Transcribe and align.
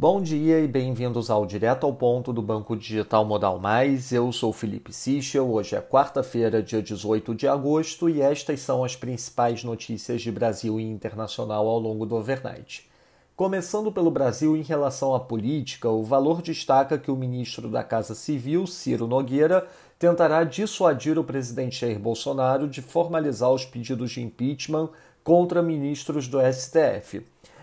Bom 0.00 0.22
dia 0.22 0.58
e 0.58 0.66
bem-vindos 0.66 1.28
ao 1.28 1.44
Direto 1.44 1.84
ao 1.84 1.92
Ponto 1.92 2.32
do 2.32 2.40
Banco 2.40 2.74
Digital 2.74 3.22
Modal 3.22 3.58
Mais. 3.58 4.10
Eu 4.12 4.32
sou 4.32 4.50
Felipe 4.50 4.94
Sichel. 4.94 5.52
Hoje 5.52 5.76
é 5.76 5.80
quarta-feira, 5.82 6.62
dia 6.62 6.80
18 6.80 7.34
de 7.34 7.46
agosto, 7.46 8.08
e 8.08 8.22
estas 8.22 8.60
são 8.60 8.82
as 8.82 8.96
principais 8.96 9.62
notícias 9.62 10.22
de 10.22 10.32
Brasil 10.32 10.80
e 10.80 10.84
internacional 10.84 11.68
ao 11.68 11.78
longo 11.78 12.06
do 12.06 12.16
overnight. 12.16 12.88
Começando 13.36 13.92
pelo 13.92 14.10
Brasil, 14.10 14.56
em 14.56 14.62
relação 14.62 15.14
à 15.14 15.20
política, 15.20 15.90
o 15.90 16.02
valor 16.02 16.40
destaca 16.40 16.96
que 16.96 17.10
o 17.10 17.16
ministro 17.16 17.68
da 17.68 17.84
Casa 17.84 18.14
Civil, 18.14 18.66
Ciro 18.66 19.06
Nogueira, 19.06 19.66
tentará 19.98 20.44
dissuadir 20.44 21.18
o 21.18 21.24
presidente 21.24 21.78
Jair 21.78 21.98
Bolsonaro 21.98 22.66
de 22.66 22.80
formalizar 22.80 23.50
os 23.50 23.66
pedidos 23.66 24.12
de 24.12 24.22
impeachment 24.22 24.88
contra 25.22 25.60
ministros 25.60 26.26
do 26.26 26.38
STF. 26.40 27.22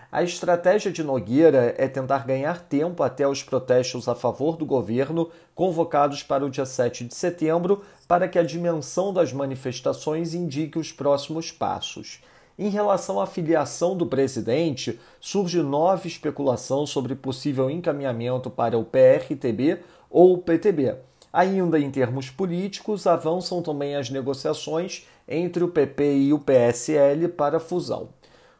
A 0.09 0.23
estratégia 0.23 0.89
de 0.89 1.03
Nogueira 1.03 1.75
é 1.77 1.85
tentar 1.85 2.25
ganhar 2.25 2.61
tempo 2.61 3.03
até 3.03 3.27
os 3.27 3.43
protestos 3.43 4.07
a 4.07 4.15
favor 4.15 4.55
do 4.55 4.65
governo 4.65 5.29
convocados 5.53 6.23
para 6.23 6.45
o 6.45 6.49
dia 6.49 6.65
7 6.65 7.03
de 7.03 7.13
setembro, 7.13 7.81
para 8.07 8.25
que 8.29 8.39
a 8.39 8.43
dimensão 8.43 9.11
das 9.11 9.33
manifestações 9.33 10.33
indique 10.33 10.79
os 10.79 10.93
próximos 10.93 11.51
passos. 11.51 12.21
Em 12.57 12.69
relação 12.69 13.19
à 13.19 13.27
filiação 13.27 13.97
do 13.97 14.05
presidente, 14.05 14.97
surge 15.19 15.61
nova 15.61 16.07
especulação 16.07 16.85
sobre 16.87 17.13
possível 17.13 17.69
encaminhamento 17.69 18.49
para 18.49 18.77
o 18.77 18.85
PRTB 18.85 19.81
ou 20.09 20.35
o 20.35 20.37
PTB. 20.37 20.95
Ainda 21.33 21.77
em 21.77 21.91
termos 21.91 22.29
políticos, 22.29 23.05
avançam 23.05 23.61
também 23.61 23.97
as 23.97 24.09
negociações 24.09 25.05
entre 25.27 25.65
o 25.65 25.67
PP 25.67 26.17
e 26.17 26.33
o 26.33 26.39
PSL 26.39 27.27
para 27.27 27.59
fusão. 27.59 28.07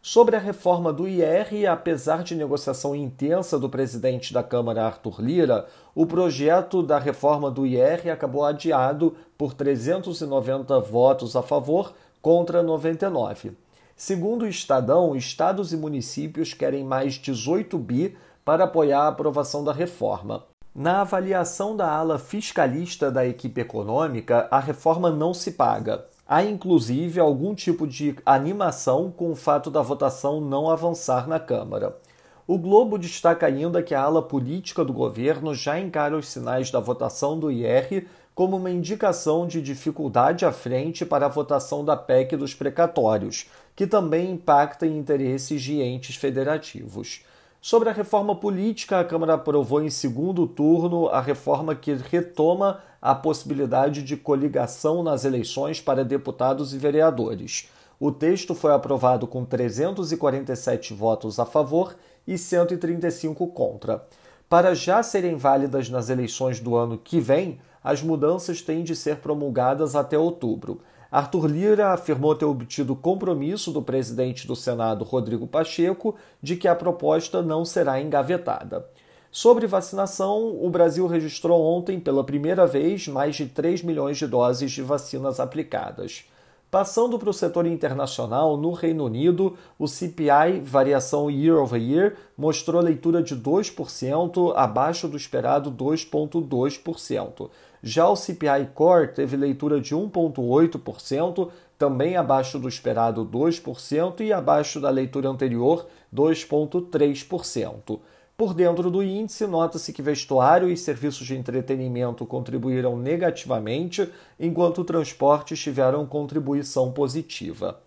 Sobre 0.02 0.36
a 0.36 0.40
reforma 0.40 0.94
do 0.94 1.08
IR, 1.08 1.68
apesar 1.70 2.24
de 2.24 2.36
negociação 2.36 2.96
intensa 2.96 3.60
do 3.60 3.70
presidente 3.70 4.34
da 4.34 4.42
Câmara, 4.42 4.86
Arthur 4.86 5.22
Lira, 5.22 5.68
o 5.94 6.06
projeto 6.06 6.82
da 6.82 7.00
reforma 7.00 7.52
do 7.52 7.66
IR 7.66 8.10
acabou 8.12 8.46
adiado 8.46 9.16
por 9.38 9.54
390 9.54 10.80
votos 10.80 11.36
a 11.36 11.42
favor 11.42 11.94
contra 12.22 12.64
99. 12.64 13.52
Segundo 13.96 14.44
o 14.44 14.48
Estadão, 14.48 15.16
estados 15.16 15.74
e 15.74 15.78
municípios 15.78 16.54
querem 16.54 16.84
mais 16.84 17.16
18 17.16 17.78
bi 17.80 18.16
para 18.46 18.66
apoiar 18.66 19.02
a 19.02 19.08
aprovação 19.08 19.64
da 19.64 19.74
reforma. 19.74 20.44
Na 20.74 21.02
avaliação 21.02 21.76
da 21.76 21.92
ala 21.92 22.20
fiscalista 22.20 23.10
da 23.10 23.26
equipe 23.26 23.60
econômica, 23.60 24.48
a 24.52 24.60
reforma 24.60 25.10
não 25.10 25.34
se 25.34 25.54
paga. 25.54 26.06
Há 26.30 26.44
inclusive 26.44 27.22
algum 27.22 27.56
tipo 27.56 27.88
de 27.88 28.14
animação 28.26 29.10
com 29.10 29.32
o 29.32 29.36
fato 29.36 29.72
da 29.72 29.82
votação 29.82 30.42
não 30.42 30.70
avançar 30.70 31.26
na 31.26 31.40
Câmara. 31.40 31.98
O 32.46 32.58
Globo 32.58 32.98
destaca 32.98 33.46
ainda 33.46 33.82
que 33.82 33.96
a 33.96 34.02
ala 34.02 34.22
política 34.22 34.84
do 34.84 34.92
governo 34.92 35.56
já 35.56 35.80
encara 35.80 36.18
os 36.18 36.28
sinais 36.28 36.70
da 36.70 36.82
votação 36.82 37.40
do 37.40 37.50
IR 37.50 38.08
como 38.36 38.58
uma 38.58 38.70
indicação 38.70 39.48
de 39.48 39.62
dificuldade 39.62 40.46
à 40.46 40.52
frente 40.52 41.06
para 41.06 41.26
a 41.26 41.30
votação 41.30 41.84
da 41.84 41.96
PEC 41.96 42.36
dos 42.36 42.54
precatórios, 42.54 43.50
que 43.74 43.88
também 43.88 44.32
impacta 44.32 44.86
em 44.86 44.98
interesses 44.98 45.62
de 45.62 45.82
entes 45.82 46.18
federativos. 46.18 47.24
Sobre 47.68 47.90
a 47.90 47.92
reforma 47.92 48.34
política, 48.34 48.98
a 48.98 49.04
Câmara 49.04 49.34
aprovou 49.34 49.84
em 49.84 49.90
segundo 49.90 50.48
turno 50.48 51.10
a 51.10 51.20
reforma 51.20 51.76
que 51.76 51.94
retoma 51.96 52.80
a 53.02 53.14
possibilidade 53.14 54.04
de 54.04 54.16
coligação 54.16 55.04
nas 55.04 55.26
eleições 55.26 55.82
para 55.82 56.06
deputados 56.06 56.74
e 56.74 56.78
vereadores. 56.78 57.70
O 58.00 58.10
texto 58.10 58.56
foi 58.56 58.72
aprovado 58.72 59.28
com 59.28 59.44
347 59.44 60.94
votos 60.94 61.42
a 61.42 61.46
favor 61.46 61.98
e 62.26 62.38
135 62.38 63.46
contra. 63.48 64.02
Para 64.48 64.74
já 64.74 65.04
serem 65.04 65.36
válidas 65.36 65.90
nas 65.90 66.10
eleições 66.10 66.62
do 66.62 66.74
ano 66.74 66.98
que 66.98 67.20
vem, 67.20 67.60
as 67.84 68.02
mudanças 68.02 68.62
têm 68.62 68.82
de 68.82 68.96
ser 68.96 69.18
promulgadas 69.18 69.94
até 69.94 70.18
outubro. 70.18 70.80
Arthur 71.18 71.48
Lira 71.48 71.94
afirmou 71.94 72.36
ter 72.36 72.46
obtido 72.46 72.96
compromisso 72.96 73.72
do 73.72 73.82
presidente 73.82 74.46
do 74.46 74.56
Senado, 74.56 75.04
Rodrigo 75.04 75.48
Pacheco, 75.48 76.14
de 76.40 76.56
que 76.56 76.68
a 76.68 76.76
proposta 76.76 77.42
não 77.42 77.66
será 77.66 78.00
engavetada. 78.00 78.88
Sobre 79.32 79.66
vacinação, 79.66 80.64
o 80.64 80.70
Brasil 80.70 81.08
registrou 81.08 81.60
ontem, 81.60 82.00
pela 82.00 82.24
primeira 82.24 82.68
vez, 82.68 83.08
mais 83.08 83.36
de 83.36 83.48
3 83.48 83.82
milhões 83.82 84.20
de 84.20 84.28
doses 84.28 84.72
de 84.72 84.84
vacinas 84.84 85.40
aplicadas. 85.40 86.26
Passando 86.70 87.18
para 87.18 87.32
o 87.32 87.34
setor 87.34 87.66
internacional, 87.66 88.56
no 88.56 88.72
Reino 88.72 89.06
Unido, 89.06 89.58
o 89.80 89.88
CPI, 89.88 90.60
variação 90.62 91.32
year 91.32 91.58
over 91.58 91.82
year, 91.82 92.16
mostrou 92.38 92.80
leitura 92.80 93.24
de 93.24 93.36
2%, 93.36 94.54
abaixo 94.56 95.08
do 95.08 95.18
esperado 95.18 95.72
2,2%. 95.72 97.50
Já 97.82 98.08
o 98.08 98.16
CPI 98.16 98.70
Core 98.74 99.10
teve 99.10 99.38
leitura 99.38 99.80
de 99.80 99.96
1,8%, 99.96 101.50
também 101.78 102.16
abaixo 102.16 102.58
do 102.58 102.68
esperado 102.68 103.24
2% 103.26 104.22
e 104.22 104.34
abaixo 104.34 104.80
da 104.80 104.90
leitura 104.90 105.30
anterior 105.30 105.88
2,3%. 106.14 108.00
Por 108.36 108.54
dentro 108.54 108.92
do 108.92 109.02
índice, 109.02 109.48
nota-se 109.48 109.92
que 109.92 110.02
vestuário 110.02 110.70
e 110.70 110.78
serviços 110.78 111.26
de 111.26 111.36
entretenimento 111.36 112.24
contribuíram 112.26 112.96
negativamente, 112.96 114.08
enquanto 114.40 114.84
transportes 114.84 115.60
tiveram 115.60 116.06
contribuição 116.06 116.92
positiva. 116.92 117.80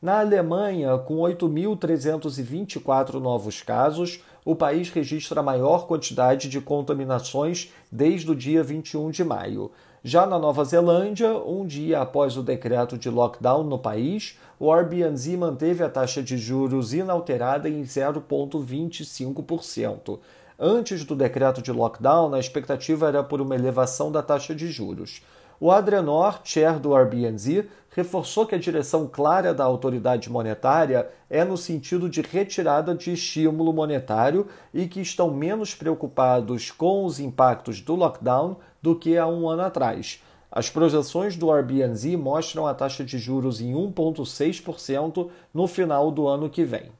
Na 0.00 0.20
Alemanha, 0.20 0.96
com 0.98 1.16
8.324 1.16 3.14
novos 3.14 3.62
casos, 3.62 4.22
o 4.46 4.54
país 4.54 4.88
registra 4.90 5.40
a 5.40 5.42
maior 5.42 5.88
quantidade 5.88 6.48
de 6.48 6.60
contaminações 6.60 7.72
desde 7.90 8.30
o 8.30 8.34
dia 8.34 8.62
21 8.62 9.10
de 9.10 9.24
maio. 9.24 9.72
Já 10.04 10.24
na 10.24 10.38
Nova 10.38 10.64
Zelândia, 10.64 11.36
um 11.36 11.66
dia 11.66 12.00
após 12.00 12.36
o 12.36 12.44
decreto 12.44 12.96
de 12.96 13.10
lockdown 13.10 13.64
no 13.64 13.76
país, 13.76 14.38
o 14.60 14.72
Airbnb 14.72 15.36
manteve 15.36 15.82
a 15.82 15.88
taxa 15.88 16.22
de 16.22 16.38
juros 16.38 16.94
inalterada 16.94 17.68
em 17.68 17.82
0,25%. 17.82 20.20
Antes 20.56 21.04
do 21.04 21.16
decreto 21.16 21.60
de 21.60 21.72
lockdown, 21.72 22.32
a 22.32 22.38
expectativa 22.38 23.08
era 23.08 23.24
por 23.24 23.40
uma 23.40 23.56
elevação 23.56 24.12
da 24.12 24.22
taxa 24.22 24.54
de 24.54 24.70
juros. 24.70 25.22
O 25.58 25.70
Adrenor, 25.70 26.40
chair 26.44 26.78
do 26.78 26.94
Airbnb, 26.94 27.66
reforçou 27.90 28.44
que 28.44 28.54
a 28.54 28.58
direção 28.58 29.06
clara 29.06 29.54
da 29.54 29.64
autoridade 29.64 30.30
monetária 30.30 31.08
é 31.30 31.42
no 31.44 31.56
sentido 31.56 32.10
de 32.10 32.20
retirada 32.20 32.94
de 32.94 33.10
estímulo 33.10 33.72
monetário 33.72 34.46
e 34.74 34.86
que 34.86 35.00
estão 35.00 35.30
menos 35.30 35.74
preocupados 35.74 36.70
com 36.70 37.06
os 37.06 37.18
impactos 37.18 37.80
do 37.80 37.94
lockdown 37.94 38.58
do 38.82 38.94
que 38.94 39.16
há 39.16 39.26
um 39.26 39.48
ano 39.48 39.62
atrás. 39.62 40.22
As 40.52 40.68
projeções 40.68 41.36
do 41.36 41.50
Airbnb 41.50 42.18
mostram 42.18 42.66
a 42.66 42.74
taxa 42.74 43.02
de 43.02 43.18
juros 43.18 43.62
em 43.62 43.72
1,6% 43.72 45.30
no 45.54 45.66
final 45.66 46.10
do 46.10 46.28
ano 46.28 46.50
que 46.50 46.64
vem. 46.64 46.90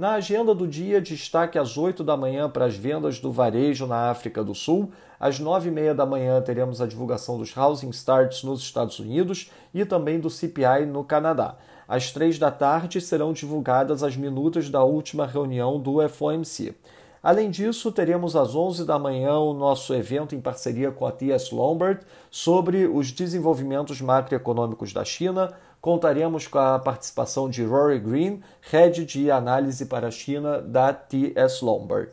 Na 0.00 0.12
agenda 0.12 0.54
do 0.54 0.66
dia, 0.66 0.98
destaque 0.98 1.58
às 1.58 1.76
8 1.76 2.02
da 2.02 2.16
manhã 2.16 2.48
para 2.48 2.64
as 2.64 2.74
vendas 2.74 3.18
do 3.18 3.30
varejo 3.30 3.86
na 3.86 4.08
África 4.08 4.42
do 4.42 4.54
Sul. 4.54 4.90
Às 5.20 5.38
9 5.38 5.68
e 5.68 5.70
meia 5.70 5.94
da 5.94 6.06
manhã 6.06 6.40
teremos 6.40 6.80
a 6.80 6.86
divulgação 6.86 7.36
dos 7.36 7.54
Housing 7.54 7.90
Starts 7.90 8.42
nos 8.42 8.62
Estados 8.62 8.98
Unidos 8.98 9.50
e 9.74 9.84
também 9.84 10.18
do 10.18 10.30
CPI 10.30 10.86
no 10.86 11.04
Canadá. 11.04 11.56
Às 11.86 12.12
3 12.12 12.38
da 12.38 12.50
tarde 12.50 12.98
serão 12.98 13.34
divulgadas 13.34 14.02
as 14.02 14.16
minutas 14.16 14.70
da 14.70 14.82
última 14.82 15.26
reunião 15.26 15.78
do 15.78 16.08
FOMC. 16.08 16.74
Além 17.22 17.50
disso, 17.50 17.92
teremos 17.92 18.34
às 18.34 18.54
11 18.54 18.86
da 18.86 18.98
manhã 18.98 19.38
o 19.38 19.52
nosso 19.52 19.92
evento 19.92 20.34
em 20.34 20.40
parceria 20.40 20.90
com 20.90 21.04
a 21.04 21.12
TS 21.12 21.50
Lombard 21.50 22.00
sobre 22.30 22.86
os 22.86 23.12
desenvolvimentos 23.12 24.00
macroeconômicos 24.00 24.94
da 24.94 25.04
China. 25.04 25.52
Contaremos 25.82 26.46
com 26.46 26.58
a 26.58 26.78
participação 26.78 27.50
de 27.50 27.62
Rory 27.62 27.98
Green, 27.98 28.40
head 28.62 29.04
de 29.04 29.30
análise 29.30 29.84
para 29.84 30.08
a 30.08 30.10
China 30.10 30.62
da 30.62 30.94
TS 30.94 31.60
Lombard. 31.60 32.12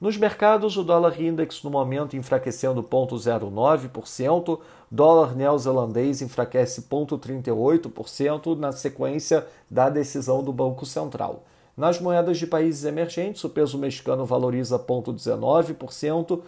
Nos 0.00 0.16
mercados, 0.16 0.78
o 0.78 0.82
dólar 0.82 1.20
index 1.20 1.62
no 1.62 1.70
momento 1.70 2.16
enfraquecendo 2.16 2.82
0,09%, 2.82 4.58
dólar 4.90 5.34
neozelandês 5.36 6.22
enfraquece 6.22 6.82
0,38% 6.82 8.58
na 8.58 8.72
sequência 8.72 9.46
da 9.70 9.90
decisão 9.90 10.42
do 10.42 10.52
Banco 10.52 10.86
Central. 10.86 11.44
Nas 11.76 12.00
moedas 12.00 12.38
de 12.38 12.46
países 12.46 12.86
emergentes, 12.86 13.44
o 13.44 13.50
peso 13.50 13.76
mexicano 13.76 14.24
valoriza 14.24 14.78
0,19%, 14.78 16.40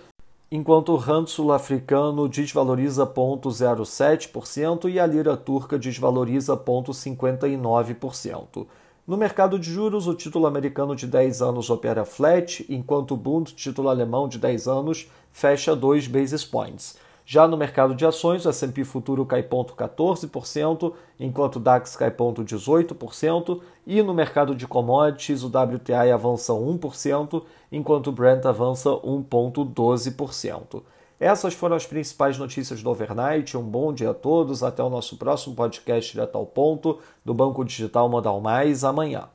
enquanto 0.50 0.92
o 0.92 0.96
rand 0.96 1.26
sul-africano 1.26 2.26
desvaloriza 2.26 3.06
0,07% 3.06 4.90
e 4.90 4.98
a 4.98 5.04
lira 5.04 5.36
turca 5.36 5.78
desvaloriza 5.78 6.56
0,59%. 6.56 8.66
No 9.06 9.18
mercado 9.18 9.58
de 9.58 9.70
juros, 9.70 10.06
o 10.06 10.14
título 10.14 10.46
americano 10.46 10.96
de 10.96 11.06
10 11.06 11.42
anos 11.42 11.68
opera 11.68 12.06
flat, 12.06 12.64
enquanto 12.66 13.12
o 13.12 13.16
Bund, 13.16 13.54
título 13.54 13.90
alemão 13.90 14.28
de 14.28 14.38
10 14.38 14.66
anos, 14.66 15.10
fecha 15.30 15.76
2 15.76 16.06
basis 16.06 16.42
points. 16.42 16.96
Já 17.30 17.46
no 17.46 17.58
mercado 17.58 17.94
de 17.94 18.06
ações, 18.06 18.46
o 18.46 18.48
S&P 18.48 18.84
futuro 18.84 19.26
cai 19.26 19.42
0,14%, 19.42 20.94
enquanto 21.20 21.56
o 21.56 21.60
DAX 21.60 21.94
cai 21.94 22.10
0,18%, 22.10 23.60
e 23.86 24.02
no 24.02 24.14
mercado 24.14 24.54
de 24.54 24.66
commodities, 24.66 25.42
o 25.42 25.48
WTI 25.48 26.10
avança 26.10 26.54
1%, 26.54 27.42
enquanto 27.70 28.06
o 28.06 28.12
Brent 28.12 28.46
avança 28.46 28.88
1,12%. 28.88 30.82
Essas 31.20 31.52
foram 31.52 31.76
as 31.76 31.84
principais 31.84 32.38
notícias 32.38 32.82
do 32.82 32.88
overnight. 32.88 33.58
Um 33.58 33.62
bom 33.62 33.92
dia 33.92 34.12
a 34.12 34.14
todos. 34.14 34.62
Até 34.62 34.82
o 34.82 34.88
nosso 34.88 35.18
próximo 35.18 35.54
podcast 35.54 36.10
direto 36.10 36.38
ao 36.38 36.46
ponto 36.46 36.98
do 37.22 37.34
Banco 37.34 37.62
Digital 37.62 38.08
Modal 38.08 38.40
Mais 38.40 38.84
amanhã. 38.84 39.28